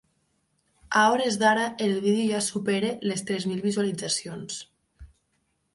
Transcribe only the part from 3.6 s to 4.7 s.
visualitzacions.